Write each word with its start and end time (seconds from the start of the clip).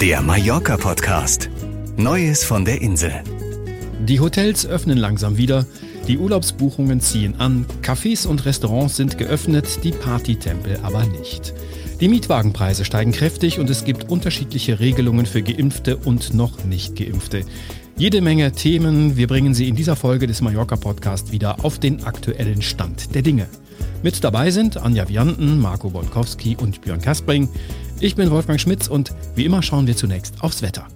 Der 0.00 0.20
Mallorca-Podcast. 0.20 1.48
Neues 1.96 2.44
von 2.44 2.66
der 2.66 2.82
Insel. 2.82 3.12
Die 4.04 4.20
Hotels 4.20 4.66
öffnen 4.66 4.98
langsam 4.98 5.38
wieder, 5.38 5.64
die 6.06 6.18
Urlaubsbuchungen 6.18 7.00
ziehen 7.00 7.36
an, 7.38 7.64
Cafés 7.80 8.26
und 8.26 8.44
Restaurants 8.44 8.96
sind 8.96 9.16
geöffnet, 9.16 9.82
die 9.84 9.92
Partytempel 9.92 10.80
aber 10.82 11.06
nicht. 11.06 11.54
Die 11.98 12.08
Mietwagenpreise 12.08 12.84
steigen 12.84 13.12
kräftig 13.12 13.58
und 13.58 13.70
es 13.70 13.84
gibt 13.84 14.10
unterschiedliche 14.10 14.80
Regelungen 14.80 15.24
für 15.24 15.42
Geimpfte 15.42 15.96
und 15.96 16.34
noch 16.34 16.62
nicht 16.64 16.94
Geimpfte. 16.94 17.46
Jede 17.96 18.20
Menge 18.20 18.52
Themen, 18.52 19.16
wir 19.16 19.26
bringen 19.26 19.54
sie 19.54 19.66
in 19.66 19.76
dieser 19.76 19.96
Folge 19.96 20.26
des 20.26 20.42
Mallorca 20.42 20.76
Podcast 20.76 21.32
wieder 21.32 21.64
auf 21.64 21.78
den 21.78 22.04
aktuellen 22.04 22.60
Stand 22.60 23.14
der 23.14 23.22
Dinge. 23.22 23.48
Mit 24.02 24.22
dabei 24.22 24.50
sind 24.50 24.76
Anja 24.76 25.08
Vianten, 25.08 25.58
Marco 25.58 25.88
Bolkowski 25.88 26.56
und 26.60 26.82
Björn 26.82 27.00
Kaspring. 27.00 27.48
Ich 27.98 28.14
bin 28.14 28.30
Wolfgang 28.30 28.60
Schmitz 28.60 28.88
und 28.88 29.14
wie 29.34 29.46
immer 29.46 29.62
schauen 29.62 29.86
wir 29.86 29.96
zunächst 29.96 30.42
aufs 30.42 30.60
Wetter. 30.60 30.86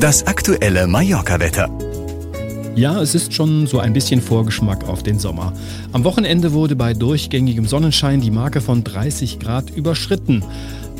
Das 0.00 0.26
aktuelle 0.26 0.86
Mallorca-Wetter. 0.86 1.68
Ja, 2.74 3.00
es 3.00 3.14
ist 3.14 3.34
schon 3.34 3.66
so 3.66 3.80
ein 3.80 3.92
bisschen 3.92 4.22
Vorgeschmack 4.22 4.88
auf 4.88 5.02
den 5.02 5.18
Sommer. 5.18 5.52
Am 5.92 6.04
Wochenende 6.04 6.52
wurde 6.52 6.74
bei 6.74 6.94
durchgängigem 6.94 7.66
Sonnenschein 7.66 8.22
die 8.22 8.30
Marke 8.30 8.62
von 8.62 8.82
30 8.82 9.40
Grad 9.40 9.70
überschritten. 9.70 10.42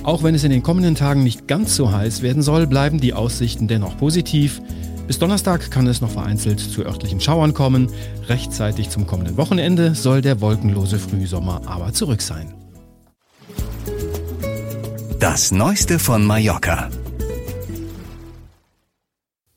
Auch 0.03 0.23
wenn 0.23 0.35
es 0.35 0.45
in 0.45 0.51
den 0.51 0.63
kommenden 0.63 0.95
Tagen 0.95 1.25
nicht 1.25 1.49
ganz 1.49 1.77
so 1.77 1.93
heiß 1.93 2.21
werden 2.21 2.43
soll, 2.43 2.67
bleiben 2.67 3.01
die 3.01 3.15
Aussichten 3.15 3.69
dennoch 3.69 3.97
positiv. 3.97 4.61
Bis 5.07 5.21
Donnerstag 5.21 5.71
kann 5.71 5.87
es 5.87 6.01
noch 6.01 6.11
vereinzelt 6.11 6.59
zu 6.59 6.85
örtlichen 6.85 7.21
Schauern 7.21 7.55
kommen. 7.55 7.89
Rechtzeitig 8.27 8.91
zum 8.91 9.07
kommenden 9.07 9.37
Wochenende 9.37 9.95
soll 9.95 10.21
der 10.21 10.41
wolkenlose 10.41 10.99
Frühsommer 10.99 11.63
aber 11.67 11.93
zurück 11.93 12.21
sein. 12.21 12.55
Das 15.21 15.53
Neueste 15.53 16.01
von 16.01 16.25
Mallorca. 16.25 16.91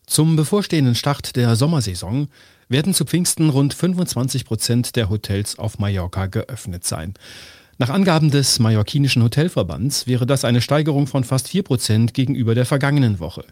Zum 0.06 0.36
bevorstehenden 0.36 0.96
Start 0.96 1.36
der 1.36 1.56
Sommersaison 1.56 2.28
werden 2.68 2.94
zu 2.94 3.06
Pfingsten 3.06 3.50
rund 3.50 3.74
25 3.74 4.46
Prozent 4.46 4.96
der 4.96 5.10
Hotels 5.10 5.58
auf 5.58 5.80
Mallorca 5.80 6.28
geöffnet 6.28 6.86
sein. 6.86 7.16
Nach 7.80 7.90
Angaben 7.90 8.30
des 8.30 8.60
Mallorquinischen 8.60 9.24
Hotelverbands 9.24 10.06
wäre 10.06 10.28
das 10.28 10.46
eine 10.46 10.62
Steigerung 10.62 11.08
von 11.08 11.24
fast 11.24 11.48
4 11.48 11.64
Prozent 11.64 12.14
gegenüber 12.14 12.54
der 12.54 12.66
vergangenen 12.66 13.20
Woche. 13.20 13.46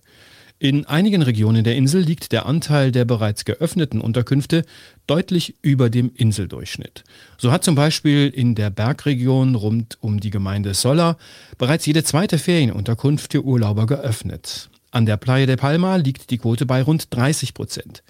In 0.59 0.87
einigen 0.87 1.21
Regionen 1.21 1.63
der 1.63 1.75
Insel 1.75 2.01
liegt 2.01 2.31
der 2.31 2.47
Anteil 2.47 2.91
der 2.91 3.05
bereits 3.05 3.45
geöffneten 3.45 4.01
Unterkünfte 4.01 4.65
deutlich 5.05 5.55
über 5.61 5.91
dem 5.91 6.11
Inseldurchschnitt. 6.15 7.03
So 7.37 7.51
hat 7.51 7.63
zum 7.63 7.75
Beispiel 7.75 8.29
in 8.29 8.55
der 8.55 8.71
Bergregion 8.71 9.53
rund 9.53 9.99
um 10.01 10.19
die 10.19 10.31
Gemeinde 10.31 10.73
Solla 10.73 11.17
bereits 11.59 11.85
jede 11.85 12.03
zweite 12.03 12.39
Ferienunterkunft 12.39 13.33
für 13.33 13.43
Urlauber 13.43 13.85
geöffnet. 13.85 14.69
An 14.89 15.05
der 15.05 15.17
Playa 15.17 15.45
de 15.45 15.57
Palma 15.57 15.97
liegt 15.97 16.31
die 16.31 16.39
Quote 16.39 16.65
bei 16.65 16.81
rund 16.81 17.15
30 17.15 17.53
Prozent. 17.53 18.01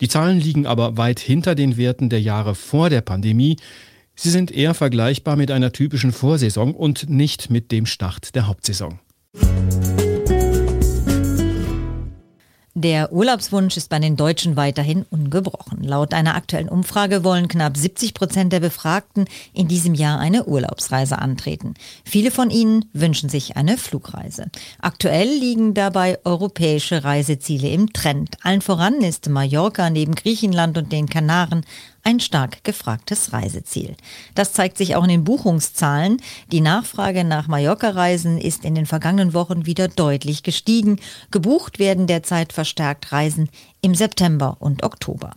Die 0.00 0.08
Zahlen 0.08 0.38
liegen 0.38 0.66
aber 0.66 0.96
weit 0.96 1.18
hinter 1.18 1.56
den 1.56 1.76
Werten 1.76 2.08
der 2.08 2.20
Jahre 2.20 2.54
vor 2.54 2.88
der 2.88 3.00
Pandemie. 3.00 3.56
Sie 4.14 4.30
sind 4.30 4.52
eher 4.52 4.74
vergleichbar 4.74 5.34
mit 5.34 5.50
einer 5.50 5.72
typischen 5.72 6.12
Vorsaison 6.12 6.72
und 6.72 7.10
nicht 7.10 7.50
mit 7.50 7.72
dem 7.72 7.84
Start 7.84 8.36
der 8.36 8.46
Hauptsaison. 8.46 9.00
Der 12.82 13.12
Urlaubswunsch 13.12 13.76
ist 13.76 13.90
bei 13.90 13.98
den 13.98 14.16
Deutschen 14.16 14.56
weiterhin 14.56 15.04
ungebrochen. 15.10 15.84
Laut 15.84 16.14
einer 16.14 16.34
aktuellen 16.34 16.70
Umfrage 16.70 17.24
wollen 17.24 17.46
knapp 17.46 17.76
70 17.76 18.14
Prozent 18.14 18.54
der 18.54 18.60
Befragten 18.60 19.26
in 19.52 19.68
diesem 19.68 19.92
Jahr 19.92 20.18
eine 20.18 20.46
Urlaubsreise 20.46 21.18
antreten. 21.18 21.74
Viele 22.06 22.30
von 22.30 22.48
ihnen 22.48 22.86
wünschen 22.94 23.28
sich 23.28 23.58
eine 23.58 23.76
Flugreise. 23.76 24.46
Aktuell 24.80 25.28
liegen 25.28 25.74
dabei 25.74 26.20
europäische 26.24 27.04
Reiseziele 27.04 27.68
im 27.68 27.92
Trend. 27.92 28.38
Allen 28.42 28.62
voran 28.62 29.02
ist 29.02 29.28
Mallorca 29.28 29.90
neben 29.90 30.14
Griechenland 30.14 30.78
und 30.78 30.90
den 30.90 31.06
Kanaren 31.06 31.66
ein 32.02 32.20
stark 32.20 32.64
gefragtes 32.64 33.32
Reiseziel. 33.32 33.96
Das 34.34 34.52
zeigt 34.52 34.78
sich 34.78 34.96
auch 34.96 35.04
in 35.04 35.10
den 35.10 35.24
Buchungszahlen. 35.24 36.20
Die 36.50 36.60
Nachfrage 36.60 37.24
nach 37.24 37.48
Mallorca-Reisen 37.48 38.38
ist 38.38 38.64
in 38.64 38.74
den 38.74 38.86
vergangenen 38.86 39.34
Wochen 39.34 39.66
wieder 39.66 39.88
deutlich 39.88 40.42
gestiegen. 40.42 41.00
Gebucht 41.30 41.78
werden 41.78 42.06
derzeit 42.06 42.52
verstärkt 42.52 43.12
Reisen 43.12 43.48
im 43.82 43.94
September 43.94 44.56
und 44.60 44.82
Oktober. 44.82 45.32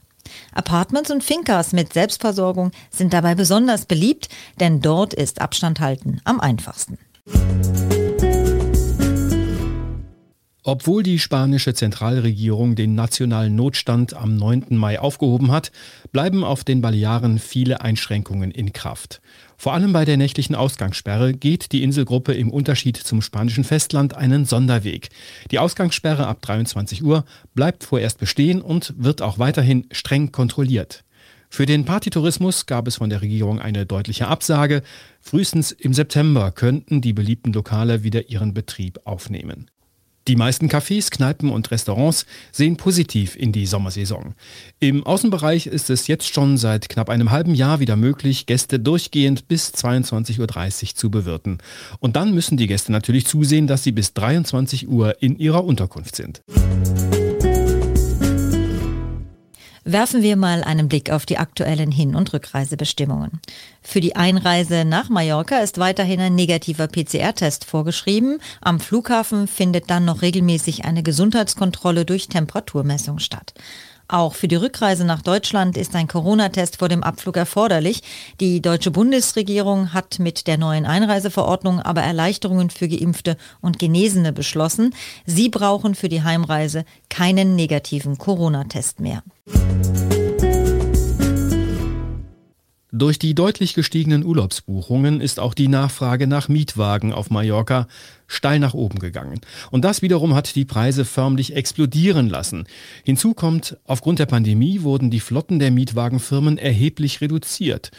Apartments 0.54 1.12
und 1.12 1.24
Fincas 1.24 1.74
mit 1.74 1.94
Selbstversorgung 1.94 2.72
sind 2.90 3.14
dabei 3.14 3.36
besonders 3.36 3.86
beliebt, 3.86 4.30
denn 4.60 4.82
dort 4.82 5.14
ist 5.14 5.42
Abstand 5.42 5.80
halten 5.80 6.22
am 6.24 6.40
einfachsten. 6.40 6.98
Obwohl 10.66 11.04
die 11.04 11.20
spanische 11.20 11.74
Zentralregierung 11.74 12.76
den 12.76 12.96
nationalen 12.96 13.54
Notstand 13.54 14.14
am 14.14 14.38
9. 14.38 14.78
Mai 14.78 14.98
aufgehoben 14.98 15.52
hat, 15.52 15.74
bleiben 16.14 16.46
auf 16.46 16.64
den 16.64 16.80
Balearen 16.80 17.38
viele 17.38 17.82
Einschränkungen 17.82 18.50
in 18.50 18.72
Kraft. 18.72 19.22
Vor 19.58 19.74
allem 19.74 19.92
bei 19.92 20.06
der 20.06 20.16
nächtlichen 20.16 20.56
Ausgangssperre 20.56 21.34
geht 21.34 21.74
die 21.74 21.84
Inselgruppe 21.84 22.34
im 22.34 22.50
Unterschied 22.50 22.96
zum 22.96 23.22
spanischen 23.22 23.66
Festland 23.66 24.16
einen 24.16 24.46
Sonderweg. 24.46 25.10
Die 25.52 25.60
Ausgangssperre 25.60 26.28
ab 26.28 26.42
23 26.42 27.04
Uhr 27.04 27.26
bleibt 27.54 27.84
vorerst 27.84 28.20
bestehen 28.20 28.62
und 28.62 28.94
wird 28.98 29.22
auch 29.22 29.40
weiterhin 29.40 29.88
streng 29.92 30.32
kontrolliert. 30.32 31.04
Für 31.50 31.66
den 31.66 31.84
Partytourismus 31.84 32.68
gab 32.68 32.88
es 32.88 32.96
von 32.96 33.10
der 33.10 33.22
Regierung 33.22 33.60
eine 33.60 33.86
deutliche 33.86 34.28
Absage. 34.28 34.82
Frühestens 35.20 35.72
im 35.72 35.94
September 35.94 36.52
könnten 36.52 37.02
die 37.02 37.14
beliebten 37.14 37.52
Lokale 37.52 38.04
wieder 38.04 38.30
ihren 38.30 38.54
Betrieb 38.54 39.02
aufnehmen. 39.04 39.70
Die 40.28 40.38
meisten 40.38 40.70
Cafés, 40.70 41.10
Kneipen 41.10 41.50
und 41.50 41.70
Restaurants 41.72 42.26
sehen 42.52 42.78
positiv 42.78 43.36
in 43.36 43.52
die 43.52 43.66
Sommersaison. 43.66 44.36
Im 44.80 45.06
Außenbereich 45.06 45.68
ist 45.68 45.90
es 45.90 46.08
jetzt 46.08 46.34
schon 46.34 46.58
seit 46.58 46.88
knapp 46.88 47.10
einem 47.10 47.32
halben 47.32 47.56
Jahr 47.56 47.82
wieder 47.82 47.98
möglich, 47.98 48.46
Gäste 48.46 48.80
durchgehend 48.80 49.50
bis 49.50 49.74
22.30 49.74 50.40
Uhr 50.40 50.96
zu 50.96 51.12
bewirten. 51.12 51.58
Und 52.00 52.16
dann 52.16 52.34
müssen 52.34 52.56
die 52.58 52.68
Gäste 52.68 52.94
natürlich 52.94 53.26
zusehen, 53.26 53.68
dass 53.68 53.84
sie 53.84 53.92
bis 53.92 54.14
23 54.14 54.88
Uhr 54.88 55.22
in 55.22 55.38
ihrer 55.38 55.66
Unterkunft 55.66 56.16
sind. 56.16 56.42
Werfen 59.86 60.22
wir 60.22 60.38
mal 60.38 60.64
einen 60.64 60.88
Blick 60.88 61.12
auf 61.12 61.26
die 61.26 61.38
aktuellen 61.38 61.92
Hin- 61.92 62.16
und 62.16 62.32
Rückreisebestimmungen. 62.32 63.42
Für 63.82 64.00
die 64.00 64.16
Einreise 64.16 64.86
nach 64.86 65.10
Mallorca 65.10 65.58
ist 65.58 65.78
weiterhin 65.78 66.22
ein 66.22 66.36
negativer 66.36 66.88
PCR-Test 66.88 67.66
vorgeschrieben. 67.66 68.40
Am 68.62 68.80
Flughafen 68.80 69.48
findet 69.48 69.90
dann 69.90 70.06
noch 70.06 70.22
regelmäßig 70.22 70.86
eine 70.86 71.04
Gesundheitskontrolle 71.04 72.06
durch 72.06 72.30
Temperaturmessung 72.30 73.20
statt. 73.20 73.54
Auch 74.08 74.36
für 74.36 74.48
die 74.48 74.56
Rückreise 74.56 75.06
nach 75.06 75.22
Deutschland 75.22 75.78
ist 75.78 75.96
ein 75.96 76.08
Corona-Test 76.08 76.78
vor 76.78 76.90
dem 76.90 77.04
Abflug 77.04 77.38
erforderlich. 77.38 78.02
Die 78.40 78.62
deutsche 78.62 78.92
Bundesregierung 78.92 79.94
hat 79.94 80.20
mit 80.20 80.48
der 80.48 80.58
neuen 80.58 80.86
Einreiseverordnung 80.86 81.80
aber 81.80 82.02
Erleichterungen 82.02 82.70
für 82.70 82.88
Geimpfte 82.88 83.38
und 83.62 83.80
Genesene 83.80 84.34
beschlossen. 84.34 84.94
Sie 85.26 85.50
brauchen 85.50 85.96
für 85.96 86.10
die 86.10 86.24
Heimreise 86.24 86.86
keinen 87.10 87.56
negativen 87.56 88.18
Corona-Test 88.18 89.00
mehr. 89.00 89.24
Durch 93.04 93.20
die 93.20 93.36
deutlich 93.36 93.74
gestiegenen 93.74 94.24
Urlaubsbuchungen 94.24 95.20
ist 95.20 95.38
auch 95.38 95.54
die 95.54 95.68
Nachfrage 95.68 96.26
nach 96.26 96.48
Mietwagen 96.48 97.12
auf 97.12 97.30
Mallorca 97.30 97.90
steil 98.28 98.60
nach 98.60 98.74
oben 98.74 98.98
gegangen. 98.98 99.42
Und 99.72 99.84
das 99.84 100.02
wiederum 100.02 100.34
hat 100.36 100.56
die 100.56 100.64
Preise 100.64 101.04
förmlich 101.04 101.54
explodieren 101.54 102.30
lassen. 102.30 102.66
Hinzu 103.04 103.34
kommt, 103.34 103.76
aufgrund 103.84 104.20
der 104.20 104.26
Pandemie 104.26 104.84
wurden 104.84 105.12
die 105.12 105.20
Flotten 105.20 105.60
der 105.60 105.70
Mietwagenfirmen 105.70 106.58
erheblich 106.58 107.20
reduziert. 107.20 107.92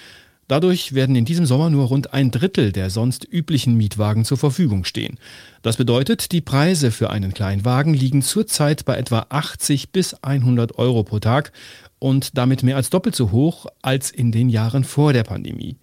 Dadurch 0.48 0.94
werden 0.94 1.16
in 1.16 1.24
diesem 1.24 1.46
Sommer 1.46 1.70
nur 1.70 1.86
rund 1.86 2.12
ein 2.12 2.30
Drittel 2.30 2.72
der 2.72 2.90
sonst 2.90 3.26
üblichen 3.30 3.76
Mietwagen 3.76 4.24
zur 4.24 4.36
Verfügung 4.36 4.84
stehen. 4.84 5.18
Das 5.62 5.76
bedeutet, 5.76 6.32
die 6.32 6.40
Preise 6.40 6.90
für 6.90 7.10
einen 7.10 7.32
Kleinwagen 7.32 7.94
liegen 7.94 8.22
zurzeit 8.22 8.84
bei 8.84 8.96
etwa 8.96 9.26
80 9.28 9.90
bis 9.90 10.14
100 10.22 10.78
Euro 10.78 11.02
pro 11.02 11.18
Tag 11.18 11.52
und 11.98 12.36
damit 12.36 12.62
mehr 12.62 12.76
als 12.76 12.90
doppelt 12.90 13.16
so 13.16 13.30
hoch 13.30 13.66
als 13.80 14.10
in 14.10 14.32
den 14.32 14.50
Jahren 14.50 14.84
vor 14.84 15.12
der 15.12 15.24
Pandemie. 15.24 15.78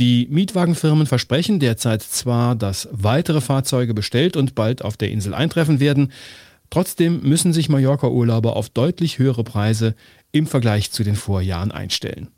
Die 0.00 0.26
Mietwagenfirmen 0.30 1.06
versprechen 1.06 1.60
derzeit 1.60 2.02
zwar, 2.02 2.56
dass 2.56 2.88
weitere 2.90 3.40
Fahrzeuge 3.40 3.94
bestellt 3.94 4.36
und 4.36 4.54
bald 4.54 4.82
auf 4.82 4.96
der 4.96 5.10
Insel 5.10 5.34
eintreffen 5.34 5.78
werden, 5.78 6.10
trotzdem 6.70 7.20
müssen 7.22 7.52
sich 7.52 7.68
Mallorca-Urlauber 7.68 8.56
auf 8.56 8.70
deutlich 8.70 9.18
höhere 9.18 9.44
Preise 9.44 9.94
im 10.32 10.46
Vergleich 10.46 10.90
zu 10.90 11.04
den 11.04 11.14
Vorjahren 11.14 11.70
einstellen. 11.70 12.28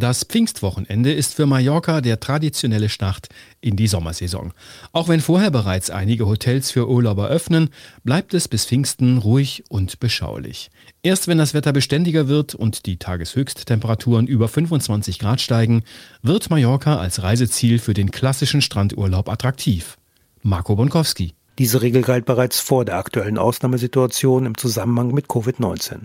Das 0.00 0.22
Pfingstwochenende 0.22 1.12
ist 1.12 1.34
für 1.34 1.46
Mallorca 1.46 2.00
der 2.00 2.20
traditionelle 2.20 2.88
Start 2.88 3.26
in 3.60 3.74
die 3.74 3.88
Sommersaison. 3.88 4.52
Auch 4.92 5.08
wenn 5.08 5.20
vorher 5.20 5.50
bereits 5.50 5.90
einige 5.90 6.28
Hotels 6.28 6.70
für 6.70 6.88
Urlauber 6.88 7.26
öffnen, 7.26 7.70
bleibt 8.04 8.32
es 8.32 8.46
bis 8.46 8.64
Pfingsten 8.64 9.18
ruhig 9.18 9.64
und 9.68 9.98
beschaulich. 9.98 10.70
Erst 11.02 11.26
wenn 11.26 11.38
das 11.38 11.52
Wetter 11.52 11.72
beständiger 11.72 12.28
wird 12.28 12.54
und 12.54 12.86
die 12.86 12.98
Tageshöchsttemperaturen 12.98 14.28
über 14.28 14.46
25 14.46 15.18
Grad 15.18 15.40
steigen, 15.40 15.82
wird 16.22 16.48
Mallorca 16.48 16.98
als 16.98 17.24
Reiseziel 17.24 17.80
für 17.80 17.92
den 17.92 18.12
klassischen 18.12 18.62
Strandurlaub 18.62 19.28
attraktiv. 19.28 19.98
Marco 20.42 20.76
Bonkowski. 20.76 21.34
Diese 21.58 21.82
Regel 21.82 22.02
galt 22.02 22.24
bereits 22.24 22.60
vor 22.60 22.84
der 22.84 22.98
aktuellen 22.98 23.36
Ausnahmesituation 23.36 24.46
im 24.46 24.56
Zusammenhang 24.56 25.12
mit 25.12 25.26
Covid-19. 25.26 26.02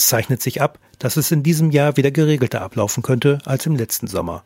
Es 0.00 0.08
zeichnet 0.08 0.40
sich 0.40 0.62
ab, 0.62 0.78
dass 0.98 1.18
es 1.18 1.30
in 1.30 1.42
diesem 1.42 1.70
Jahr 1.72 1.98
wieder 1.98 2.10
geregelter 2.10 2.62
ablaufen 2.62 3.02
könnte 3.02 3.36
als 3.44 3.66
im 3.66 3.76
letzten 3.76 4.06
Sommer. 4.06 4.44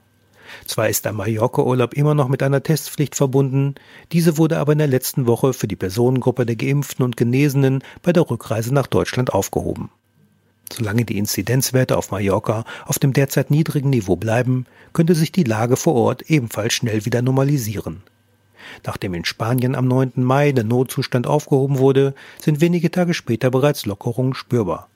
Zwar 0.66 0.88
ist 0.88 1.04
der 1.04 1.12
Mallorca-Urlaub 1.12 1.94
immer 1.94 2.12
noch 2.12 2.26
mit 2.26 2.42
einer 2.42 2.60
Testpflicht 2.60 3.14
verbunden, 3.14 3.76
diese 4.10 4.36
wurde 4.36 4.58
aber 4.58 4.72
in 4.72 4.78
der 4.78 4.88
letzten 4.88 5.28
Woche 5.28 5.52
für 5.52 5.68
die 5.68 5.76
Personengruppe 5.76 6.44
der 6.44 6.56
Geimpften 6.56 7.04
und 7.04 7.16
Genesenen 7.16 7.84
bei 8.02 8.12
der 8.12 8.28
Rückreise 8.28 8.74
nach 8.74 8.88
Deutschland 8.88 9.32
aufgehoben. 9.32 9.90
Solange 10.72 11.04
die 11.04 11.18
Inzidenzwerte 11.18 11.96
auf 11.96 12.10
Mallorca 12.10 12.64
auf 12.84 12.98
dem 12.98 13.12
derzeit 13.12 13.52
niedrigen 13.52 13.90
Niveau 13.90 14.16
bleiben, 14.16 14.66
könnte 14.92 15.14
sich 15.14 15.30
die 15.30 15.44
Lage 15.44 15.76
vor 15.76 15.94
Ort 15.94 16.22
ebenfalls 16.22 16.72
schnell 16.72 17.04
wieder 17.04 17.22
normalisieren. 17.22 18.02
Nachdem 18.84 19.14
in 19.14 19.24
Spanien 19.24 19.76
am 19.76 19.86
9. 19.86 20.14
Mai 20.16 20.50
der 20.50 20.64
Notzustand 20.64 21.28
aufgehoben 21.28 21.78
wurde, 21.78 22.12
sind 22.40 22.60
wenige 22.60 22.90
Tage 22.90 23.14
später 23.14 23.52
bereits 23.52 23.86
Lockerungen 23.86 24.34
spürbar. 24.34 24.88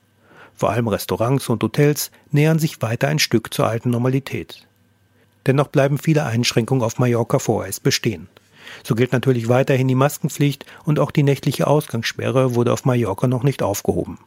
Vor 0.59 0.71
allem 0.71 0.89
Restaurants 0.89 1.47
und 1.47 1.63
Hotels 1.63 2.11
nähern 2.31 2.59
sich 2.59 2.81
weiter 2.81 3.07
ein 3.07 3.19
Stück 3.19 3.53
zur 3.53 3.67
alten 3.67 3.91
Normalität. 3.91 4.67
Dennoch 5.45 5.69
bleiben 5.69 5.97
viele 5.97 6.25
Einschränkungen 6.25 6.83
auf 6.83 6.99
Mallorca 6.99 7.39
vorerst 7.39 7.81
bestehen. 7.81 8.27
So 8.83 8.93
gilt 8.93 9.13
natürlich 9.13 9.47
weiterhin 9.47 9.87
die 9.87 9.95
Maskenpflicht 9.95 10.65
und 10.83 10.99
auch 10.99 11.11
die 11.11 11.23
nächtliche 11.23 11.65
Ausgangssperre 11.65 12.55
wurde 12.55 12.73
auf 12.73 12.83
Mallorca 12.83 13.25
noch 13.25 13.43
nicht 13.43 13.63
aufgehoben. 13.63 14.19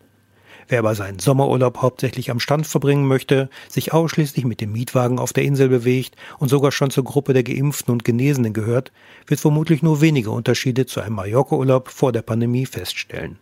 Wer 0.69 0.79
aber 0.79 0.95
seinen 0.95 1.19
Sommerurlaub 1.19 1.83
hauptsächlich 1.83 2.31
am 2.31 2.41
Strand 2.41 2.67
verbringen 2.67 3.07
möchte, 3.07 3.51
sich 3.69 3.93
ausschließlich 3.93 4.47
mit 4.47 4.63
dem 4.63 4.73
Mietwagen 4.73 5.19
auf 5.19 5.35
der 5.35 5.45
Insel 5.45 5.69
bewegt 5.69 6.17
und 6.39 6.49
sogar 6.49 6.73
schon 6.73 6.91
zur 6.91 7.05
Gruppe 7.05 7.35
der 7.35 7.43
Geimpften 7.43 7.93
und 7.93 8.07
Genesenen 8.07 8.55
gehört, 8.55 8.91
wird 9.27 9.41
vermutlich 9.41 9.83
nur 9.83 10.01
wenige 10.01 10.31
Unterschiede 10.31 10.87
zu 10.87 11.03
einem 11.03 11.17
Mallorca-Urlaub 11.17 11.91
vor 11.91 12.11
der 12.11 12.23
Pandemie 12.23 12.65
feststellen 12.65 13.39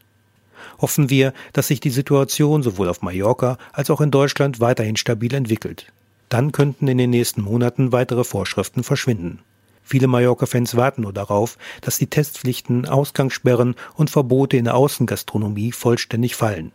hoffen 0.81 1.11
wir, 1.11 1.33
dass 1.53 1.69
sich 1.69 1.81
die 1.81 1.91
Situation 1.91 2.63
sowohl 2.63 2.89
auf 2.89 3.03
Mallorca 3.03 3.59
als 3.73 3.91
auch 3.91 4.01
in 4.01 4.11
Deutschland 4.11 4.61
weiterhin 4.61 4.97
stabil 4.97 5.35
entwickelt. 5.35 5.93
Dann 6.29 6.53
könnten 6.53 6.89
in 6.89 6.99
den 6.99 7.11
nächsten 7.11 7.43
Monaten 7.43 7.93
weitere 7.93 8.25
Vorschriften 8.25 8.85
verschwinden. 8.85 9.41
Viele 9.83 10.07
Mallorca-Fans 10.07 10.77
warten 10.77 11.03
nur 11.03 11.13
darauf, 11.13 11.59
dass 11.81 11.99
die 11.99 12.07
Testpflichten, 12.07 12.87
Ausgangssperren 12.87 13.75
und 13.95 14.09
Verbote 14.09 14.57
in 14.57 14.67
der 14.67 14.77
Außengastronomie 14.77 15.73
vollständig 15.73 16.37
fallen. 16.37 16.71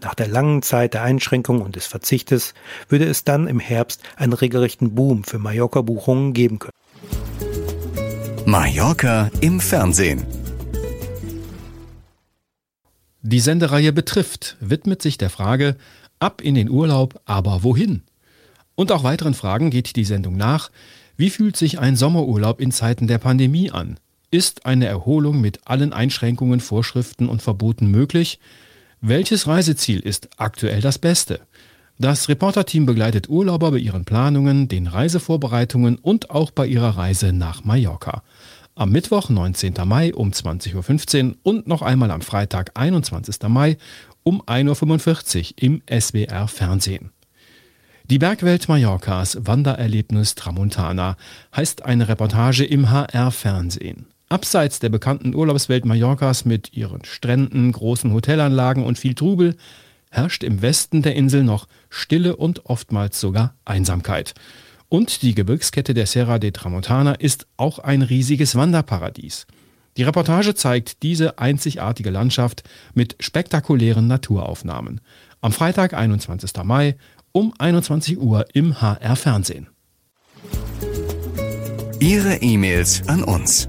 Nach 0.00 0.14
der 0.14 0.28
langen 0.28 0.62
Zeit 0.62 0.94
der 0.94 1.02
Einschränkung 1.02 1.60
und 1.60 1.76
des 1.76 1.86
Verzichtes 1.86 2.54
würde 2.88 3.04
es 3.04 3.24
dann 3.24 3.46
im 3.46 3.60
Herbst 3.60 4.02
einen 4.16 4.32
regelrechten 4.32 4.94
Boom 4.94 5.24
für 5.24 5.38
Mallorca-Buchungen 5.38 6.32
geben 6.32 6.58
können. 6.58 6.72
Mallorca 8.46 9.30
im 9.40 9.60
Fernsehen. 9.60 10.43
Die 13.26 13.40
Sendereihe 13.40 13.94
betrifft, 13.94 14.58
widmet 14.60 15.00
sich 15.00 15.16
der 15.16 15.30
Frage, 15.30 15.76
ab 16.18 16.42
in 16.42 16.54
den 16.54 16.68
Urlaub, 16.68 17.22
aber 17.24 17.62
wohin? 17.62 18.02
Und 18.74 18.92
auch 18.92 19.02
weiteren 19.02 19.32
Fragen 19.32 19.70
geht 19.70 19.96
die 19.96 20.04
Sendung 20.04 20.36
nach. 20.36 20.70
Wie 21.16 21.30
fühlt 21.30 21.56
sich 21.56 21.78
ein 21.78 21.96
Sommerurlaub 21.96 22.60
in 22.60 22.70
Zeiten 22.70 23.06
der 23.06 23.16
Pandemie 23.16 23.70
an? 23.70 23.98
Ist 24.30 24.66
eine 24.66 24.84
Erholung 24.84 25.40
mit 25.40 25.66
allen 25.66 25.94
Einschränkungen, 25.94 26.60
Vorschriften 26.60 27.30
und 27.30 27.40
Verboten 27.40 27.86
möglich? 27.90 28.40
Welches 29.00 29.46
Reiseziel 29.46 30.00
ist 30.00 30.28
aktuell 30.36 30.82
das 30.82 30.98
beste? 30.98 31.40
Das 31.98 32.28
Reporterteam 32.28 32.84
begleitet 32.84 33.30
Urlauber 33.30 33.70
bei 33.70 33.78
ihren 33.78 34.04
Planungen, 34.04 34.68
den 34.68 34.86
Reisevorbereitungen 34.86 35.96
und 35.96 36.28
auch 36.28 36.50
bei 36.50 36.66
ihrer 36.66 36.98
Reise 36.98 37.32
nach 37.32 37.64
Mallorca 37.64 38.22
am 38.74 38.90
Mittwoch, 38.90 39.28
19. 39.28 39.74
Mai 39.84 40.14
um 40.14 40.30
20.15 40.30 41.28
Uhr 41.28 41.36
und 41.42 41.68
noch 41.68 41.82
einmal 41.82 42.10
am 42.10 42.22
Freitag, 42.22 42.72
21. 42.74 43.36
Mai 43.48 43.76
um 44.22 44.42
1.45 44.42 45.52
Uhr 45.52 45.52
im 45.56 45.82
SWR 45.88 46.48
Fernsehen. 46.48 47.10
Die 48.10 48.18
Bergwelt 48.18 48.68
Mallorcas 48.68 49.38
Wandererlebnis 49.46 50.34
Tramontana 50.34 51.16
heißt 51.56 51.84
eine 51.84 52.08
Reportage 52.08 52.64
im 52.64 52.90
HR 52.90 53.30
Fernsehen. 53.30 54.06
Abseits 54.28 54.80
der 54.80 54.88
bekannten 54.88 55.34
Urlaubswelt 55.34 55.84
Mallorcas 55.84 56.44
mit 56.44 56.72
ihren 56.74 57.04
Stränden, 57.04 57.70
großen 57.72 58.12
Hotelanlagen 58.12 58.84
und 58.84 58.98
viel 58.98 59.14
Trubel 59.14 59.56
herrscht 60.10 60.44
im 60.44 60.62
Westen 60.62 61.02
der 61.02 61.14
Insel 61.14 61.44
noch 61.44 61.66
Stille 61.90 62.36
und 62.36 62.66
oftmals 62.66 63.20
sogar 63.20 63.54
Einsamkeit. 63.64 64.34
Und 64.94 65.22
die 65.22 65.34
Gebirgskette 65.34 65.92
der 65.92 66.06
Serra 66.06 66.38
de 66.38 66.52
Tramontana 66.52 67.14
ist 67.14 67.48
auch 67.56 67.80
ein 67.80 68.00
riesiges 68.00 68.54
Wanderparadies. 68.54 69.48
Die 69.96 70.04
Reportage 70.04 70.54
zeigt 70.54 71.02
diese 71.02 71.40
einzigartige 71.40 72.10
Landschaft 72.10 72.62
mit 72.94 73.16
spektakulären 73.18 74.06
Naturaufnahmen. 74.06 75.00
Am 75.40 75.50
Freitag, 75.50 75.94
21. 75.94 76.52
Mai 76.62 76.94
um 77.32 77.52
21 77.58 78.18
Uhr 78.18 78.46
im 78.52 78.80
HR 78.80 79.16
Fernsehen. 79.16 79.66
Ihre 81.98 82.36
E-Mails 82.36 83.02
an 83.08 83.24
uns. 83.24 83.68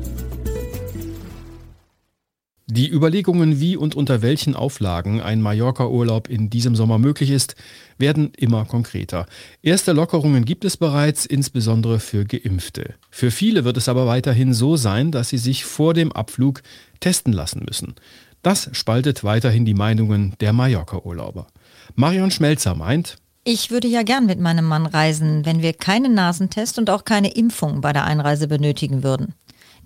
Die 2.76 2.92
Überlegungen, 2.92 3.62
wie 3.62 3.78
und 3.78 3.96
unter 3.96 4.22
welchen 4.22 4.54
Auflagen 4.54 5.22
ein 5.22 5.42
Mallorca-Urlaub 5.42 6.28
in 6.28 6.50
diesem 6.50 6.76
Sommer 6.76 6.98
möglich 6.98 7.30
ist, 7.30 7.56
werden 7.98 8.34
immer 8.36 8.66
konkreter. 8.66 9.28
Erste 9.62 9.94
Lockerungen 9.94 10.44
gibt 10.44 10.66
es 10.66 10.76
bereits, 10.76 11.26
insbesondere 11.26 12.02
für 12.02 12.26
Geimpfte. 12.26 12.96
Für 13.10 13.32
viele 13.32 13.64
wird 13.64 13.78
es 13.78 13.88
aber 13.88 14.08
weiterhin 14.08 14.54
so 14.54 14.76
sein, 14.76 15.12
dass 15.12 15.30
sie 15.30 15.38
sich 15.38 15.64
vor 15.64 15.94
dem 15.94 16.12
Abflug 16.12 16.64
testen 17.00 17.32
lassen 17.32 17.64
müssen. 17.66 17.96
Das 18.42 18.70
spaltet 18.74 19.24
weiterhin 19.24 19.64
die 19.64 19.74
Meinungen 19.74 20.34
der 20.42 20.52
Mallorca-Urlauber. 20.52 21.48
Marion 21.96 22.30
Schmelzer 22.30 22.76
meint, 22.76 23.16
ich 23.46 23.72
würde 23.72 23.88
ja 23.88 24.04
gern 24.04 24.26
mit 24.26 24.42
meinem 24.42 24.66
Mann 24.66 24.86
reisen, 24.86 25.46
wenn 25.46 25.62
wir 25.62 25.72
keinen 25.72 26.14
Nasentest 26.14 26.78
und 26.78 26.90
auch 26.90 27.06
keine 27.06 27.32
Impfung 27.36 27.80
bei 27.80 27.94
der 27.94 28.04
Einreise 28.04 28.50
benötigen 28.50 29.02
würden. 29.02 29.34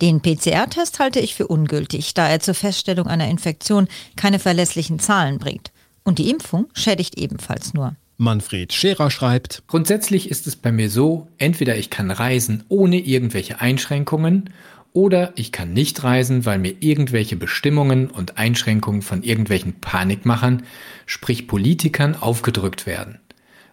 Den 0.02 0.22
PCR-Test 0.22 1.00
halte 1.00 1.20
ich 1.20 1.36
für 1.36 1.48
ungültig, 1.48 2.14
da 2.14 2.30
er 2.30 2.40
zur 2.40 2.54
Feststellung 2.54 3.08
einer 3.08 3.28
Infektion 3.28 3.88
keine 4.16 4.40
verlässlichen 4.40 5.00
Zahlen 5.00 5.40
bringt. 5.40 5.72
Und 6.04 6.20
die 6.20 6.30
Impfung 6.30 6.68
schädigt 6.74 7.18
ebenfalls 7.18 7.74
nur. 7.74 7.96
Manfred 8.18 8.74
Scherer 8.74 9.12
schreibt, 9.12 9.64
Grundsätzlich 9.68 10.30
ist 10.30 10.46
es 10.46 10.58
bei 10.58 10.74
mir 10.74 10.90
so, 10.90 11.30
entweder 11.38 11.78
ich 11.78 11.90
kann 11.90 12.12
reisen 12.12 12.66
ohne 12.68 13.00
irgendwelche 13.00 13.62
Einschränkungen 13.62 14.50
oder 14.92 15.32
ich 15.38 15.54
kann 15.54 15.72
nicht 15.72 16.04
reisen, 16.04 16.46
weil 16.46 16.60
mir 16.60 16.76
irgendwelche 16.82 17.38
Bestimmungen 17.38 18.10
und 18.10 18.38
Einschränkungen 18.38 19.02
von 19.02 19.24
irgendwelchen 19.24 19.80
Panikmachern, 19.80 20.64
sprich 21.06 21.48
Politikern, 21.48 22.16
aufgedrückt 22.16 22.86
werden. 22.86 23.20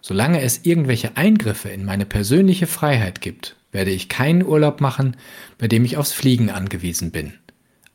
Solange 0.01 0.41
es 0.41 0.61
irgendwelche 0.63 1.17
Eingriffe 1.17 1.67
in 1.67 1.83
meine 1.83 2.05
persönliche 2.05 2.67
Freiheit 2.67 3.19
gibt, 3.19 3.56
werde 3.71 3.91
ich 3.91 4.09
keinen 4.09 4.45
Urlaub 4.45 4.81
machen, 4.81 5.17
bei 5.57 5.67
dem 5.67 5.85
ich 5.85 5.97
aufs 5.97 6.13
Fliegen 6.13 6.49
angewiesen 6.49 7.11
bin. 7.11 7.33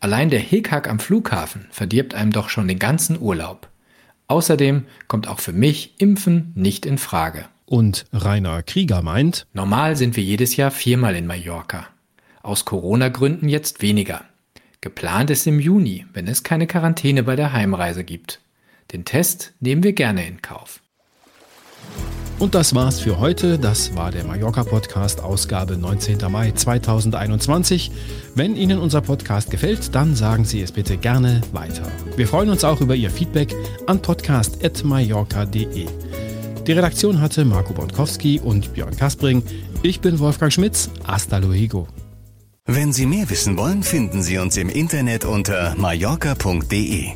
Allein 0.00 0.30
der 0.30 0.40
Hickhack 0.40 0.88
am 0.88 0.98
Flughafen 0.98 1.66
verdirbt 1.70 2.14
einem 2.14 2.32
doch 2.32 2.48
schon 2.48 2.68
den 2.68 2.78
ganzen 2.78 3.20
Urlaub. 3.20 3.68
Außerdem 4.26 4.84
kommt 5.08 5.28
auch 5.28 5.40
für 5.40 5.52
mich 5.52 5.94
Impfen 5.98 6.52
nicht 6.54 6.86
in 6.86 6.98
Frage. 6.98 7.46
Und 7.66 8.04
Rainer 8.12 8.62
Krieger 8.62 9.02
meint, 9.02 9.46
Normal 9.52 9.96
sind 9.96 10.16
wir 10.16 10.24
jedes 10.24 10.56
Jahr 10.56 10.70
viermal 10.70 11.16
in 11.16 11.26
Mallorca. 11.26 11.86
Aus 12.42 12.64
Corona-Gründen 12.64 13.48
jetzt 13.48 13.80
weniger. 13.82 14.24
Geplant 14.80 15.30
ist 15.30 15.46
im 15.46 15.60
Juni, 15.60 16.06
wenn 16.12 16.26
es 16.26 16.42
keine 16.42 16.66
Quarantäne 16.66 17.22
bei 17.22 17.36
der 17.36 17.52
Heimreise 17.52 18.02
gibt. 18.02 18.40
Den 18.92 19.04
Test 19.04 19.54
nehmen 19.60 19.84
wir 19.84 19.92
gerne 19.92 20.26
in 20.26 20.42
Kauf. 20.42 20.80
Und 22.42 22.56
das 22.56 22.74
war's 22.74 22.98
für 22.98 23.20
heute. 23.20 23.56
Das 23.56 23.94
war 23.94 24.10
der 24.10 24.24
Mallorca 24.24 24.64
Podcast, 24.64 25.22
Ausgabe 25.22 25.76
19. 25.76 26.18
Mai 26.28 26.50
2021. 26.50 27.92
Wenn 28.34 28.56
Ihnen 28.56 28.80
unser 28.80 29.00
Podcast 29.00 29.48
gefällt, 29.52 29.94
dann 29.94 30.16
sagen 30.16 30.44
Sie 30.44 30.60
es 30.60 30.72
bitte 30.72 30.96
gerne 30.96 31.40
weiter. 31.52 31.86
Wir 32.16 32.26
freuen 32.26 32.50
uns 32.50 32.64
auch 32.64 32.80
über 32.80 32.96
Ihr 32.96 33.12
Feedback 33.12 33.54
an 33.86 34.02
podcast.mallorca.de. 34.02 35.86
Die 36.66 36.72
Redaktion 36.72 37.20
hatte 37.20 37.44
Marco 37.44 37.74
Bonkowski 37.74 38.40
und 38.40 38.72
Björn 38.72 38.96
Kaspring. 38.96 39.44
Ich 39.84 40.00
bin 40.00 40.18
Wolfgang 40.18 40.52
Schmitz. 40.52 40.90
Hasta 41.06 41.38
luego. 41.38 41.86
Wenn 42.66 42.92
Sie 42.92 43.06
mehr 43.06 43.30
wissen 43.30 43.56
wollen, 43.56 43.84
finden 43.84 44.20
Sie 44.20 44.38
uns 44.38 44.56
im 44.56 44.68
Internet 44.68 45.24
unter 45.24 45.76
mallorca.de. 45.76 47.12